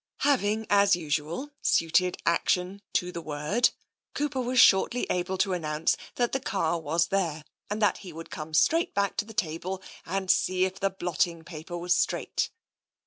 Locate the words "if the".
10.65-10.89